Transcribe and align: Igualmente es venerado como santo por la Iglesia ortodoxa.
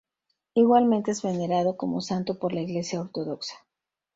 Igualmente 0.55 1.11
es 1.11 1.21
venerado 1.21 1.77
como 1.77 2.01
santo 2.01 2.39
por 2.39 2.53
la 2.53 2.61
Iglesia 2.61 3.01
ortodoxa. 3.01 3.53